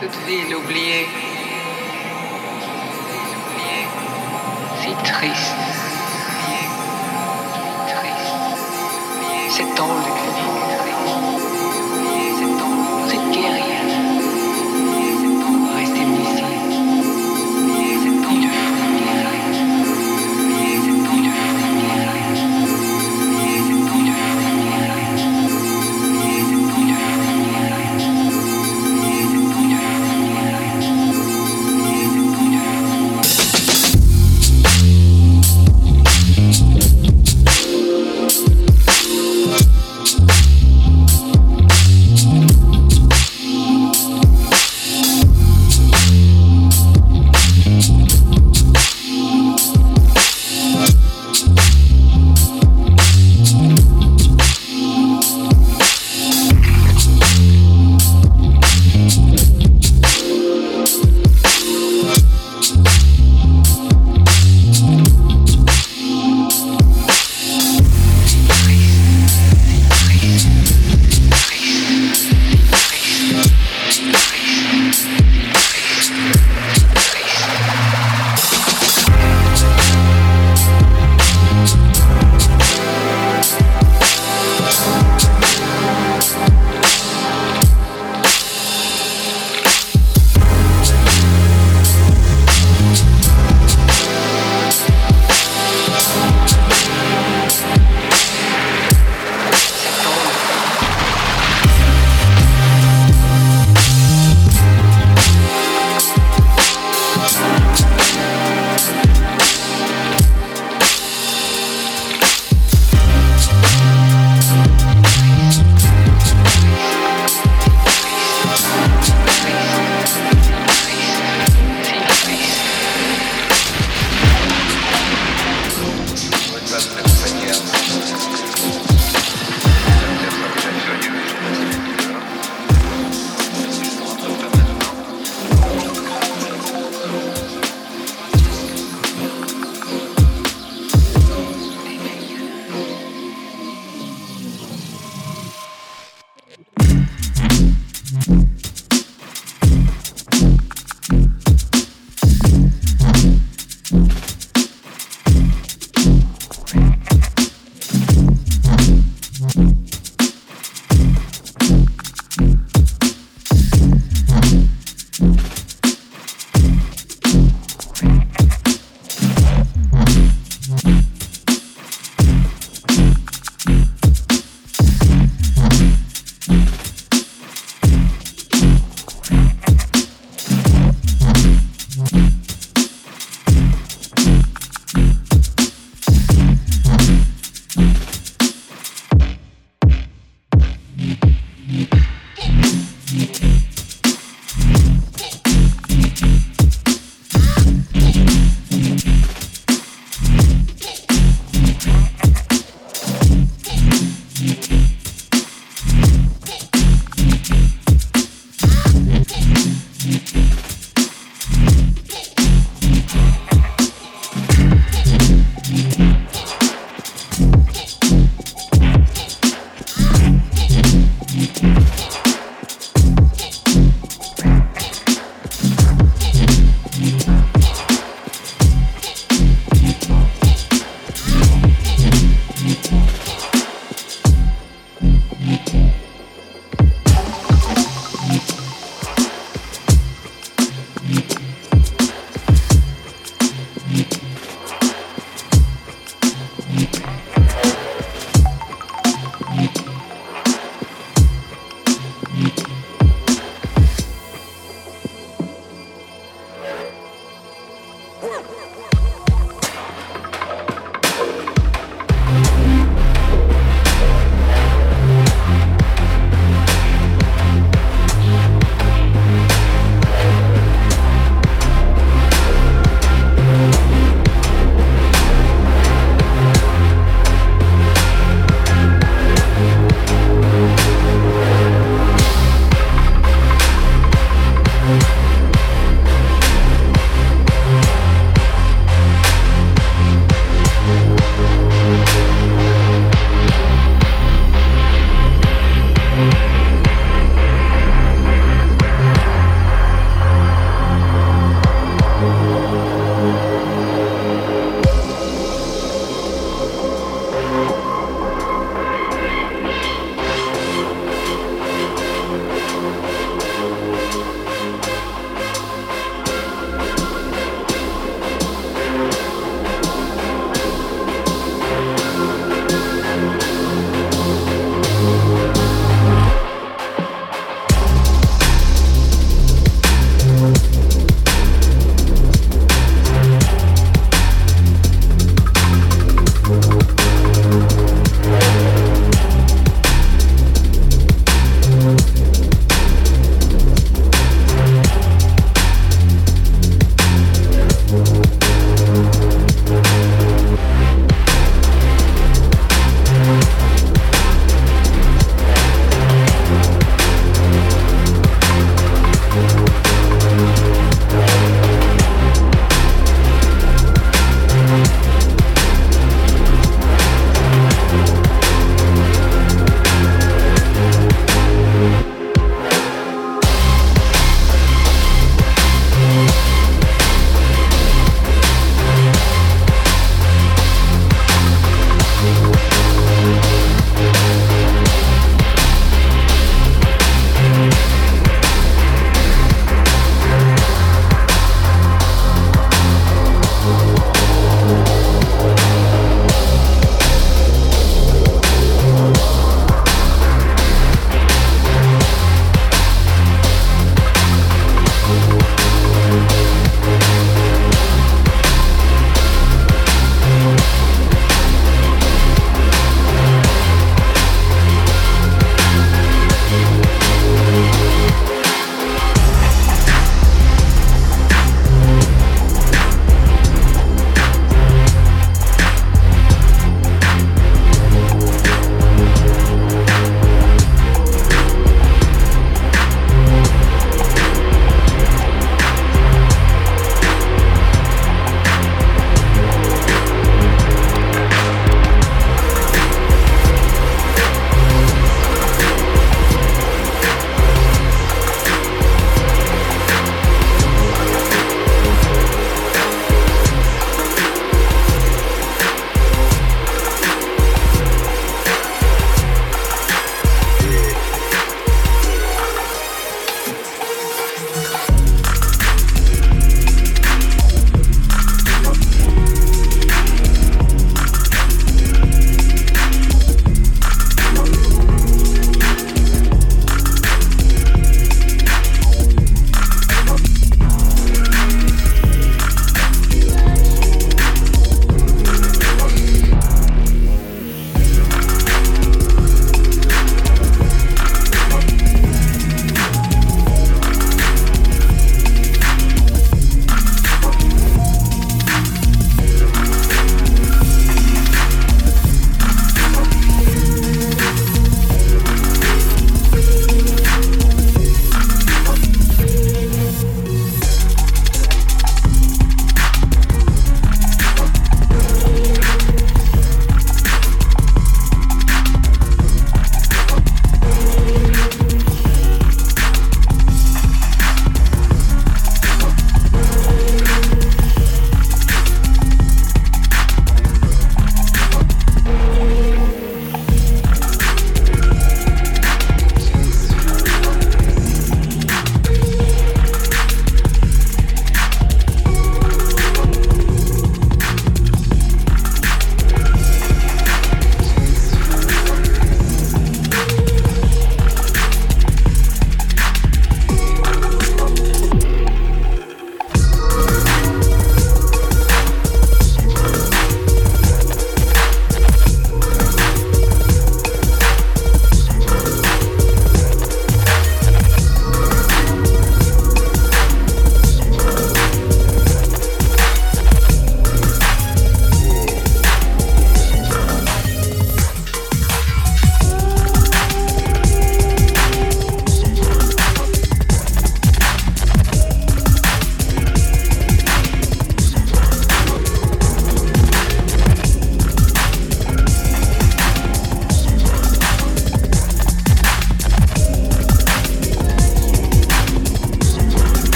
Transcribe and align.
cette 0.00 0.16
ville 0.26 0.56
oubliée. 0.56 1.06
Si 4.80 4.94
triste. 5.04 5.56
Triste. 7.86 8.34
C'est 9.50 9.80
ombre 9.80 10.19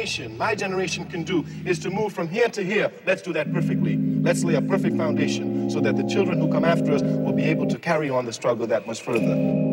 generation, 0.00 0.38
my 0.38 0.54
generation, 0.54 1.04
can 1.04 1.24
do 1.24 1.44
is 1.66 1.78
to 1.78 1.90
move 1.90 2.10
from 2.10 2.26
here 2.26 2.48
to 2.48 2.64
here, 2.64 2.90
let's 3.04 3.20
do 3.20 3.34
that 3.34 3.52
perfectly. 3.52 3.98
Let's 4.22 4.42
lay 4.42 4.54
a 4.54 4.62
perfect 4.62 4.96
foundation 4.96 5.68
so 5.68 5.78
that 5.80 5.96
the 5.96 6.04
children 6.04 6.40
who 6.40 6.50
come 6.50 6.64
after 6.64 6.92
us 6.92 7.02
will 7.02 7.34
be 7.34 7.44
able 7.44 7.66
to 7.66 7.78
carry 7.78 8.08
on 8.08 8.24
the 8.24 8.32
struggle 8.32 8.66
that 8.68 8.86
much 8.86 9.02
further. 9.02 9.69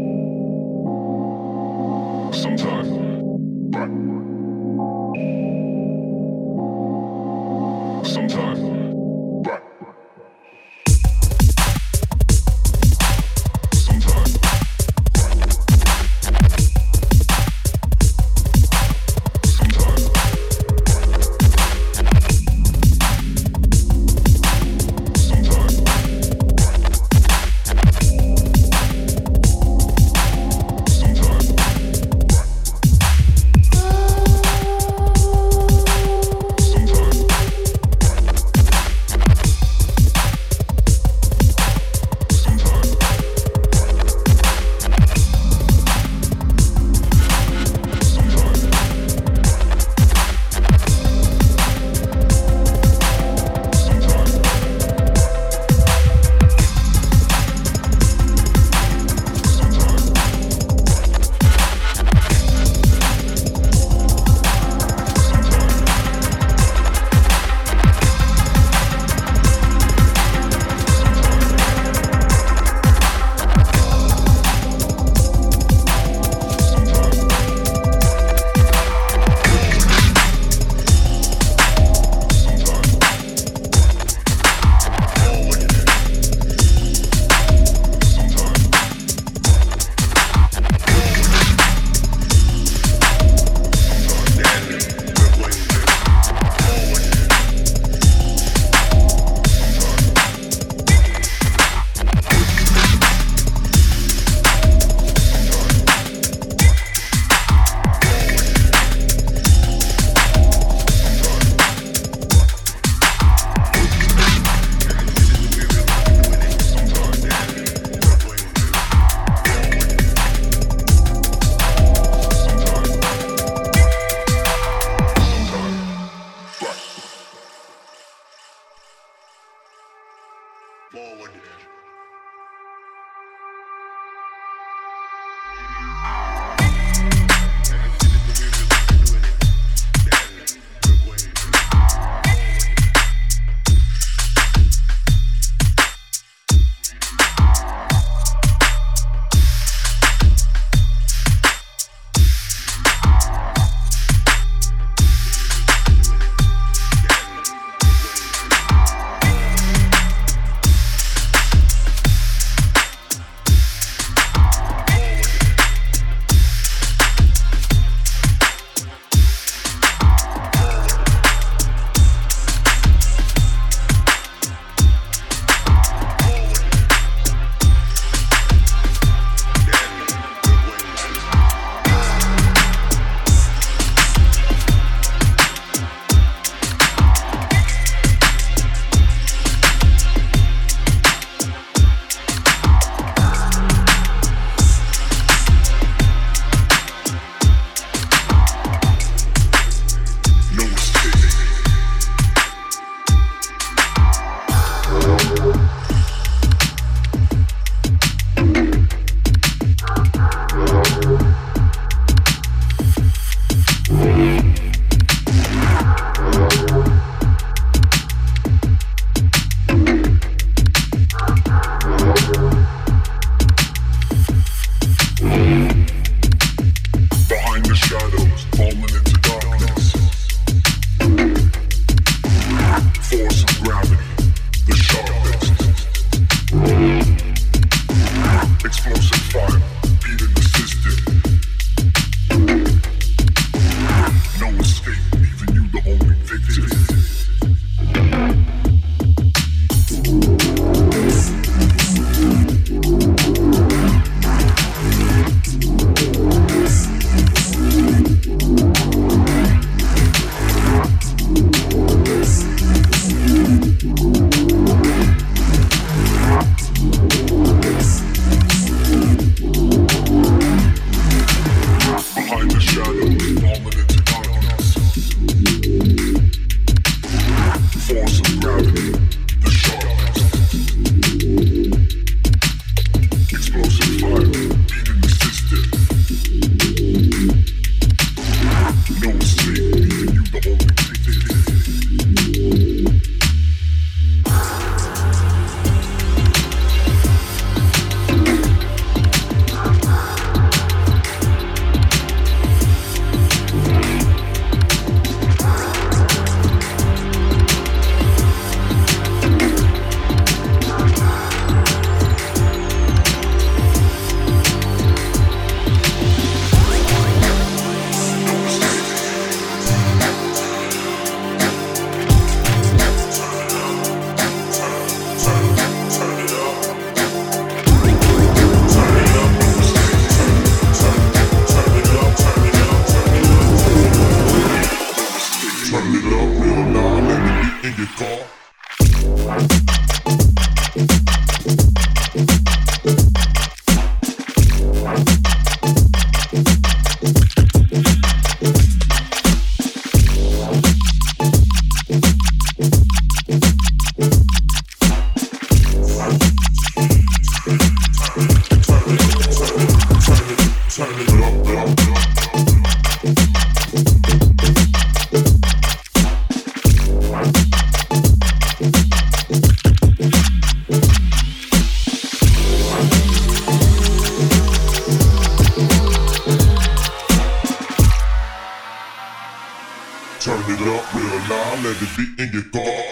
up 380.69 380.93
real 380.93 381.19
loud, 381.29 381.63
let 381.63 381.81
it 381.81 381.89
be 381.95 382.05
in 382.23 382.29
your 382.33 382.43
car. 382.51 382.83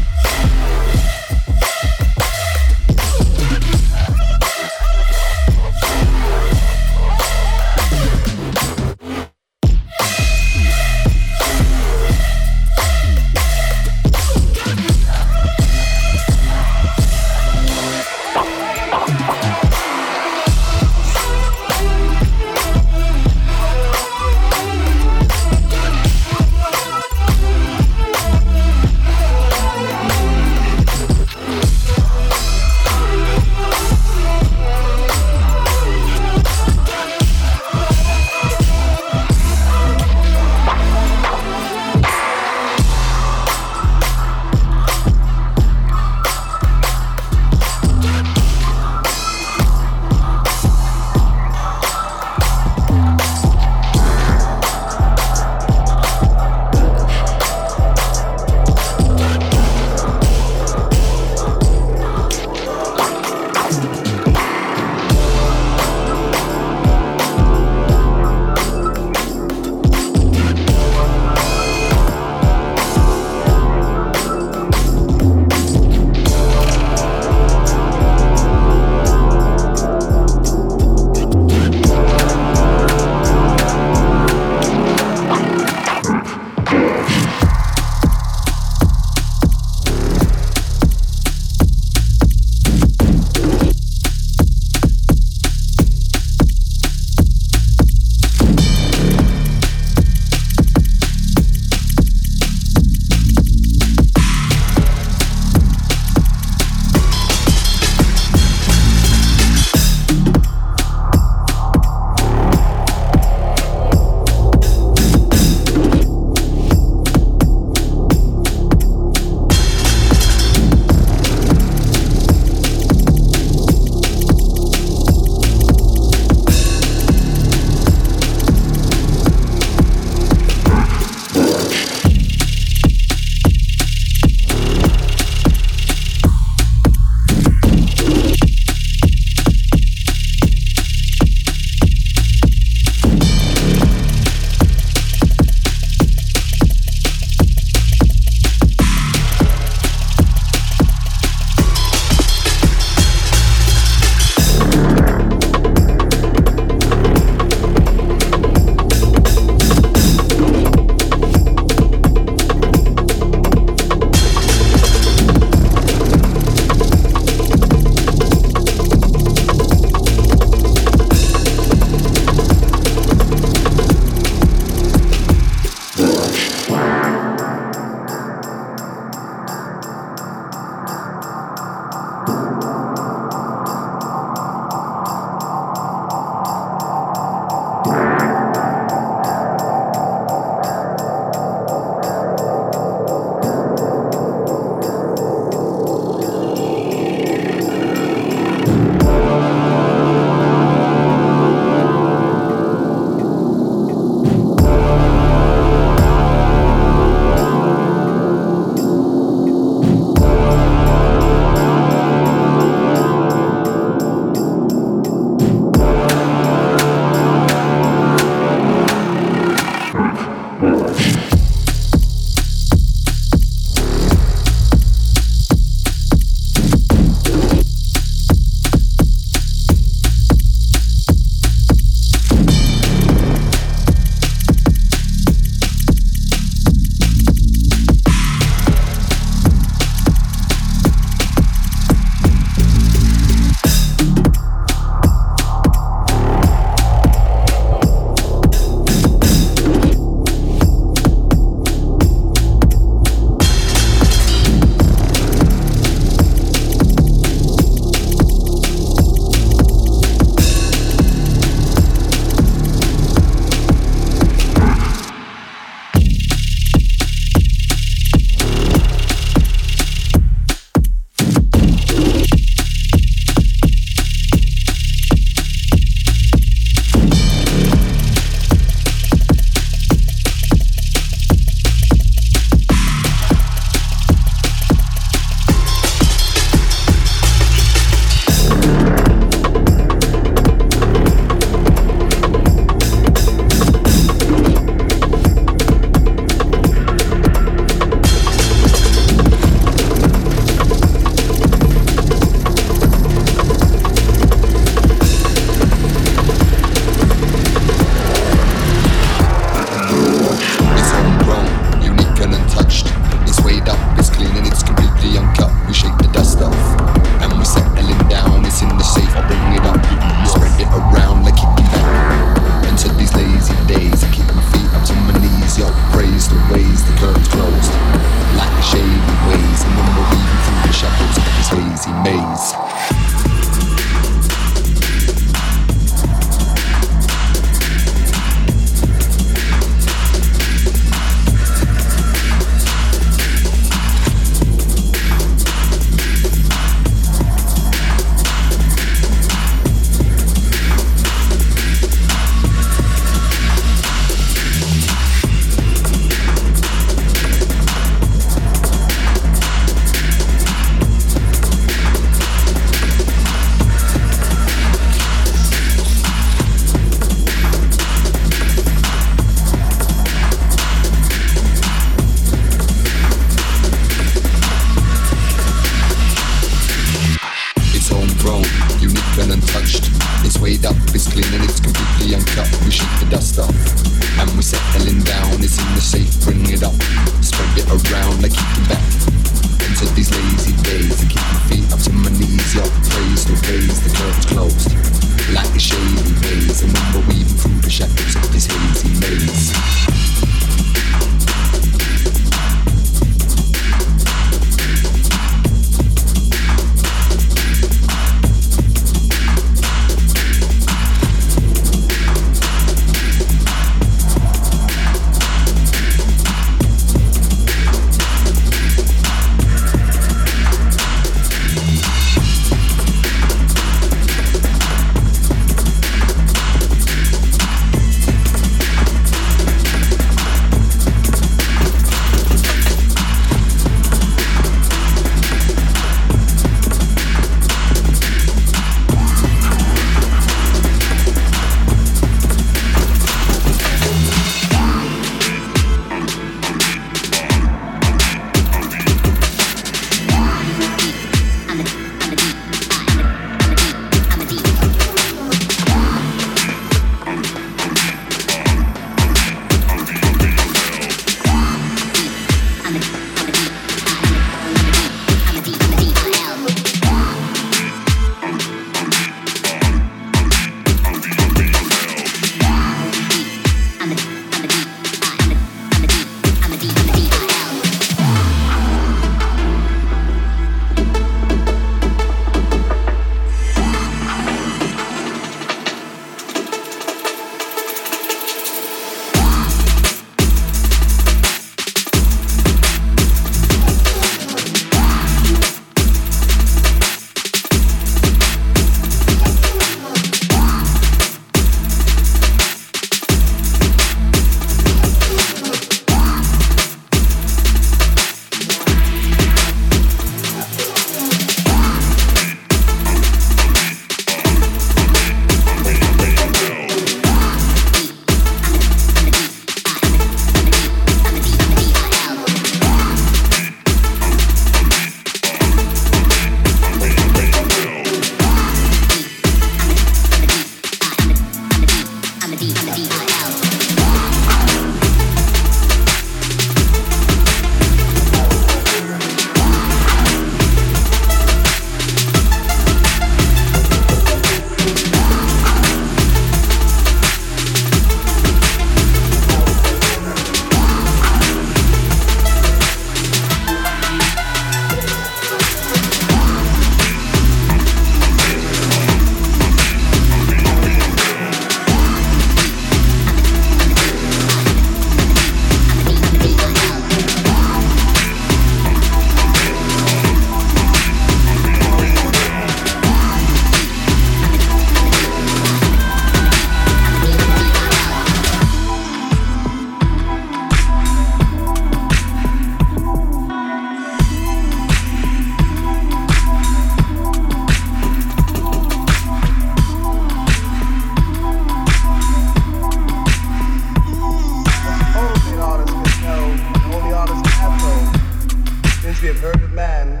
if 599.02 599.08
you've 599.08 599.18
heard 599.18 599.42
of 599.42 599.50
man, 599.50 600.00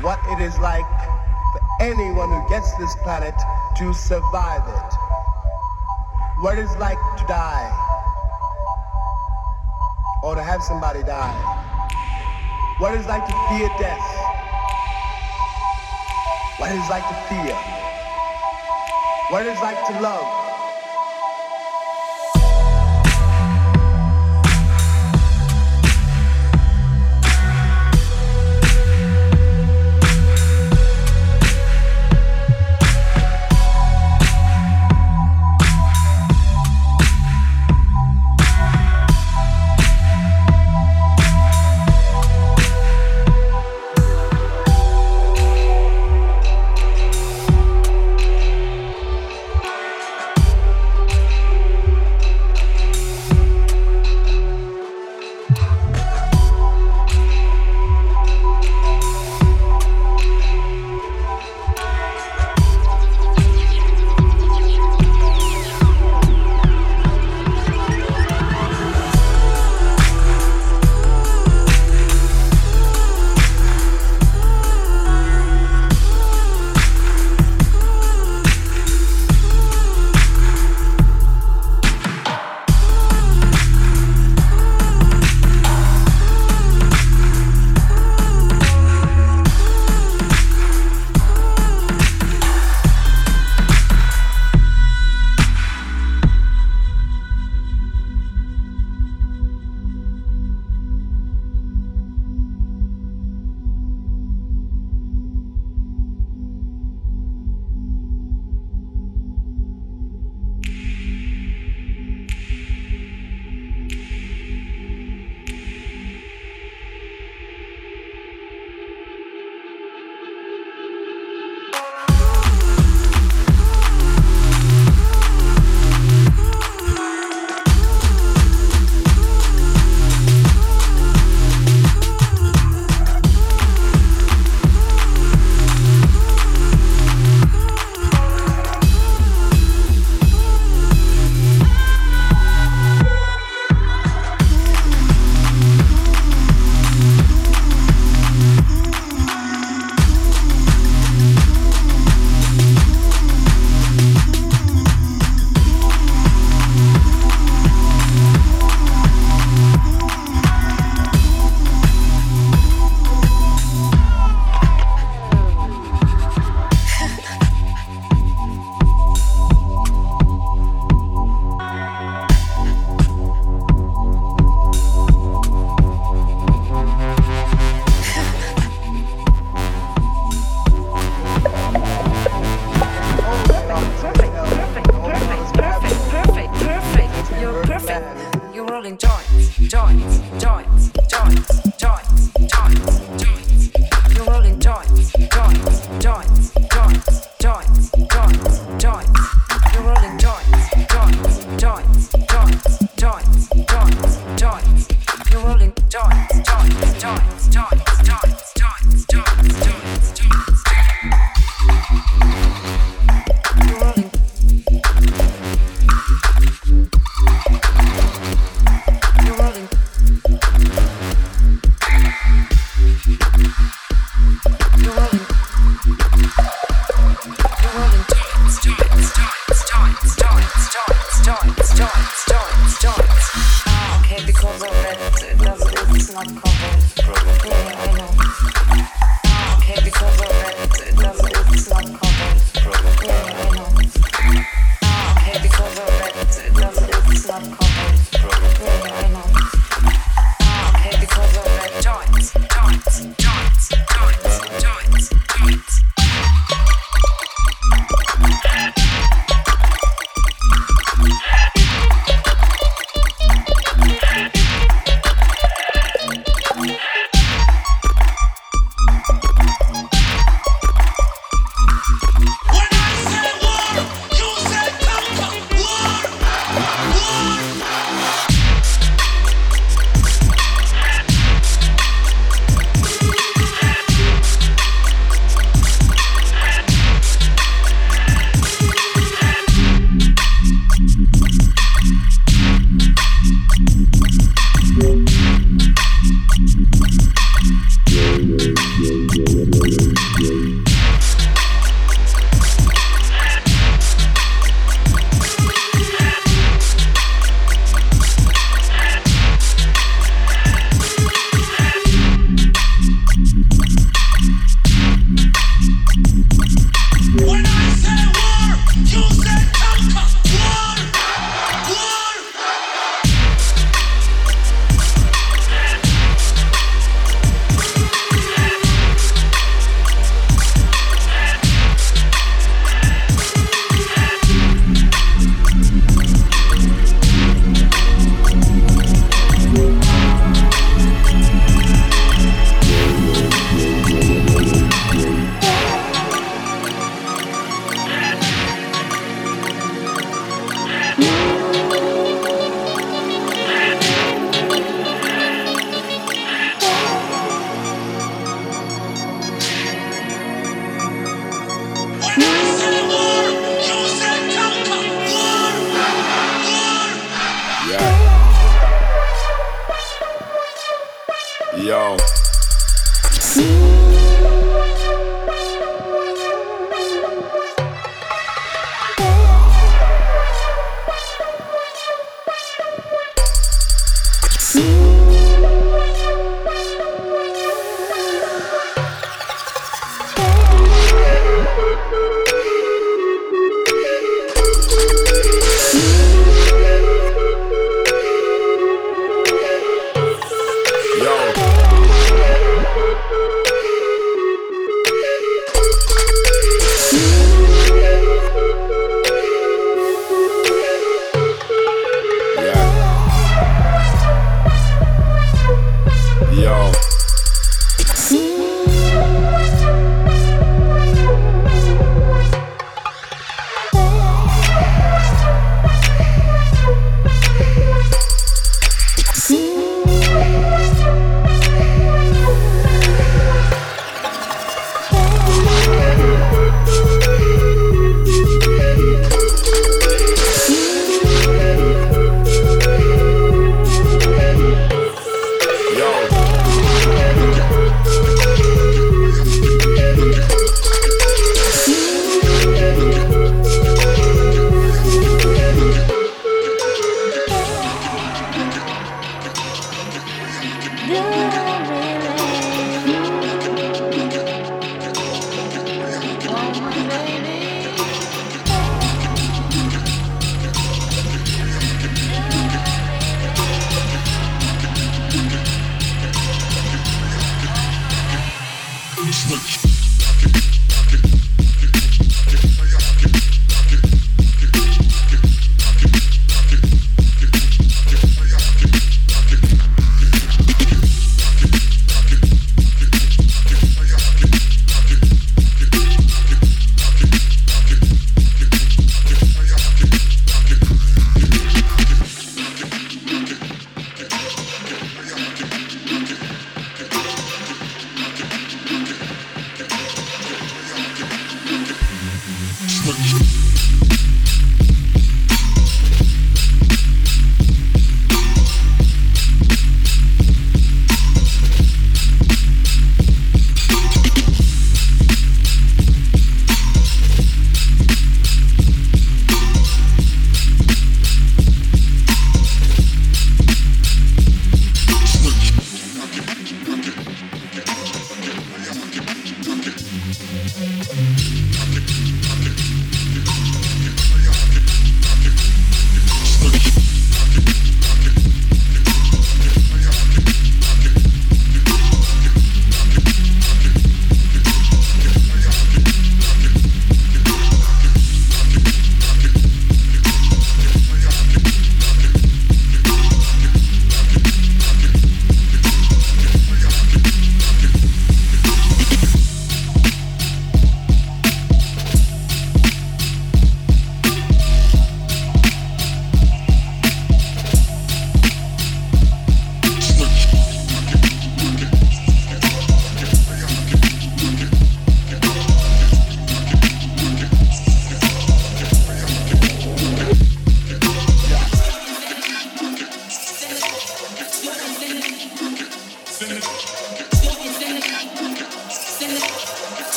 what 0.00 0.18
it 0.30 0.40
is 0.40 0.58
like 0.60 0.88
for 1.52 1.60
anyone 1.80 2.30
who 2.30 2.48
gets 2.48 2.74
this 2.76 2.96
planet 3.02 3.34
to 3.76 3.92
survive 3.92 4.62
it. 4.66 4.94
What 6.40 6.56
it's 6.56 6.74
like 6.78 6.96
to 7.18 7.24
die, 7.26 7.68
or 10.22 10.34
to 10.34 10.42
have 10.42 10.62
somebody 10.62 11.02
die. 11.02 11.36
What 12.78 12.94
it's 12.94 13.06
like 13.06 13.26
to 13.26 13.34
fear 13.50 13.68
death. 13.78 14.00
What 16.56 16.72
it's 16.72 16.88
like 16.88 17.06
to 17.06 17.14
fear. 17.28 17.54
What 19.28 19.44
it's 19.44 19.60
like 19.60 19.76
to 19.88 20.00
love. 20.00 20.41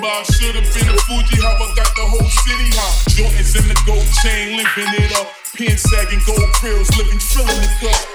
by. 0.00 0.22
Should've 0.22 0.64
been 0.74 0.88
a 0.88 0.96
Fuji, 1.06 1.42
how 1.42 1.54
I 1.54 1.74
got 1.74 1.90
the 1.94 2.06
whole 2.06 2.30
city 2.44 2.70
high. 2.74 3.10
Jordans 3.14 3.54
in 3.58 3.68
the 3.68 3.78
gold 3.86 4.06
chain, 4.22 4.56
living 4.56 5.04
it 5.04 5.12
up. 5.18 5.28
Pin 5.54 5.76
sagging 5.76 6.20
gold 6.26 6.50
grills, 6.60 6.88
living, 6.96 7.18
filling 7.18 7.60
the 7.60 7.70
cup. 7.80 8.07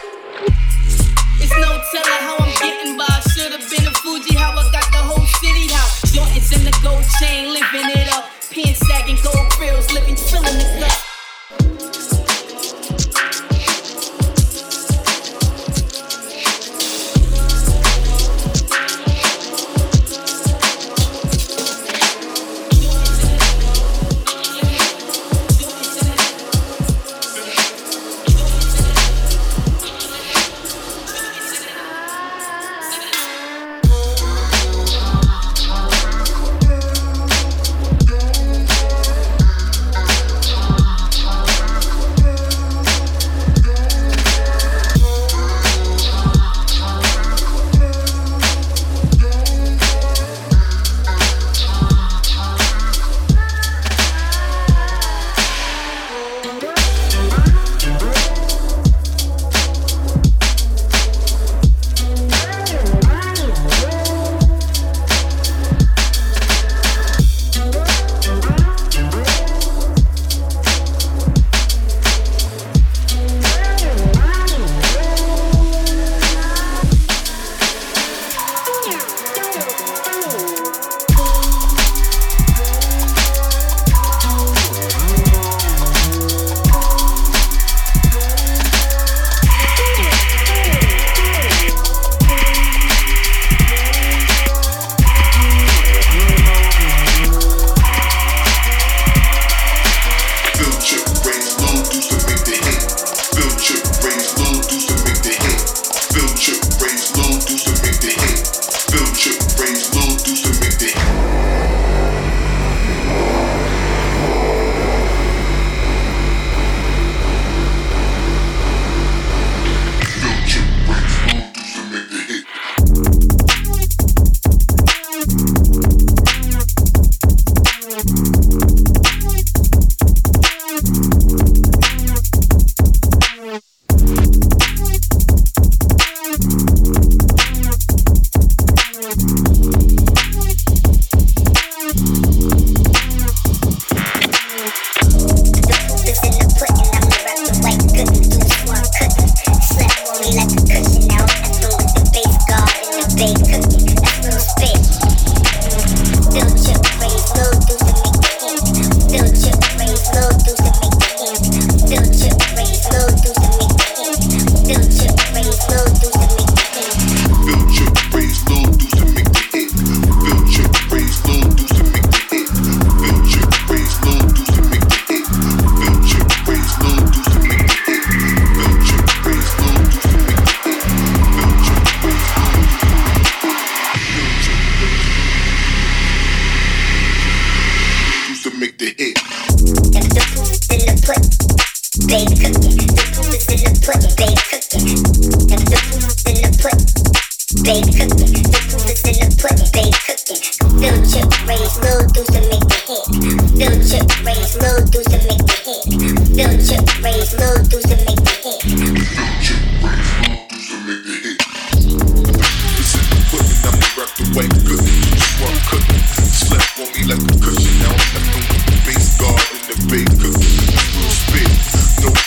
filter. 106.13 106.52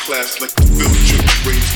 class 0.06 0.40
like 0.40 0.54
the 0.54 0.62
field 0.62 0.94
trip 1.02 1.46
raised 1.46 1.75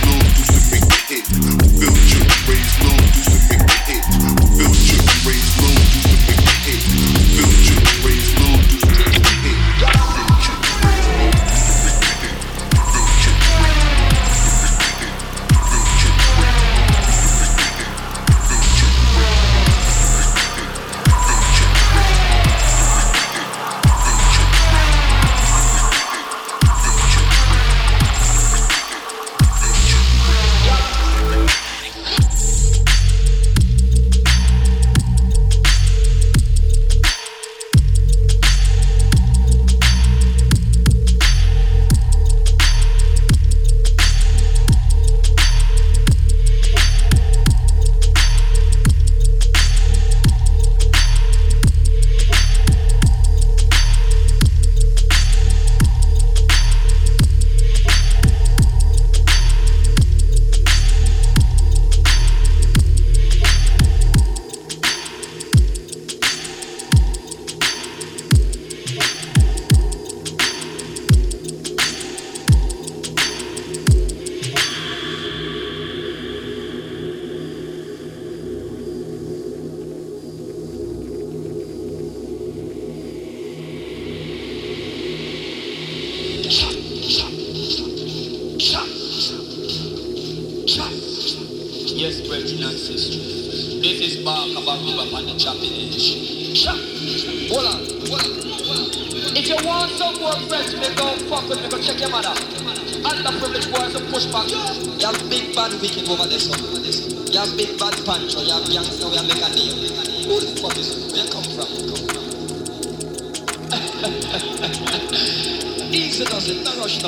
Easy 115.92 116.24
does 116.24 116.48
it, 116.48 116.64
rush. 116.78 117.02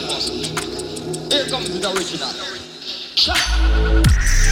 Here 1.32 1.46
comes 1.46 1.80
the 1.80 1.90
original. 1.90 2.28
Shut 3.16 4.51